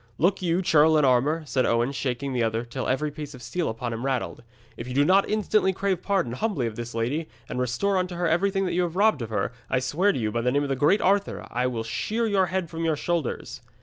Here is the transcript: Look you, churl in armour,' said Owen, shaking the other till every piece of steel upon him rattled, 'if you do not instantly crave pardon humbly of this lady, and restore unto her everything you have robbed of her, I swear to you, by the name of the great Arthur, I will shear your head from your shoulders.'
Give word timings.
Look 0.17 0.41
you, 0.41 0.63
churl 0.63 0.97
in 0.97 1.05
armour,' 1.05 1.43
said 1.45 1.63
Owen, 1.63 1.91
shaking 1.91 2.33
the 2.33 2.41
other 2.41 2.65
till 2.65 2.87
every 2.87 3.11
piece 3.11 3.35
of 3.35 3.43
steel 3.43 3.69
upon 3.69 3.93
him 3.93 4.03
rattled, 4.03 4.41
'if 4.75 4.87
you 4.87 4.95
do 4.95 5.05
not 5.05 5.29
instantly 5.29 5.73
crave 5.73 6.01
pardon 6.01 6.31
humbly 6.33 6.65
of 6.65 6.75
this 6.75 6.95
lady, 6.95 7.29
and 7.47 7.59
restore 7.59 7.97
unto 7.99 8.15
her 8.15 8.27
everything 8.27 8.67
you 8.67 8.81
have 8.81 8.95
robbed 8.95 9.21
of 9.21 9.29
her, 9.29 9.51
I 9.69 9.77
swear 9.77 10.11
to 10.11 10.17
you, 10.17 10.31
by 10.31 10.41
the 10.41 10.51
name 10.51 10.63
of 10.63 10.69
the 10.69 10.75
great 10.75 11.01
Arthur, 11.01 11.45
I 11.51 11.67
will 11.67 11.83
shear 11.83 12.25
your 12.25 12.47
head 12.47 12.67
from 12.67 12.83
your 12.83 12.95
shoulders.' 12.95 13.61